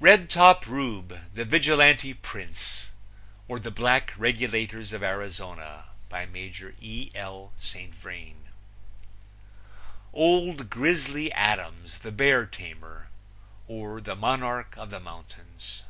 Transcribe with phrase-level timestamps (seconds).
[0.00, 2.90] Redtop Rube, the Vigilante Prince;
[3.48, 5.86] or, The Black Regulators of Arizona.
[6.08, 7.10] By Major E.
[7.16, 7.52] L.
[7.58, 7.92] St.
[7.92, 8.46] Vrain.
[10.12, 13.08] Old Grizzly Adams, the Bear Tamer;
[13.66, 15.82] or, The Monarch of the Mountains.